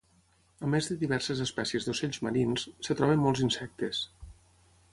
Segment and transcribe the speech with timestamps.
[0.67, 4.01] A més de diverses espècies d'ocells marins, es troben molts insectes.